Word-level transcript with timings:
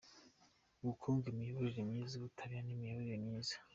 Ubukungu, 0.81 1.25
Imiyoborere 1.33 1.81
myiza, 1.89 2.13
Ubutabera 2.15 2.61
n’imibereho 2.63 3.15
myiza. 3.25 3.55